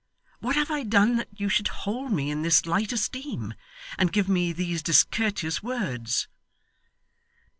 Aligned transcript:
What 0.39 0.55
have 0.55 0.71
I 0.71 0.81
done 0.81 1.17
that 1.17 1.27
you 1.39 1.47
should 1.47 1.67
hold 1.67 2.11
me 2.11 2.31
in 2.31 2.41
this 2.41 2.65
light 2.65 2.91
esteem, 2.91 3.53
and 3.99 4.11
give 4.11 4.27
me 4.27 4.51
these 4.51 4.81
discourteous 4.81 5.61
words? 5.61 6.27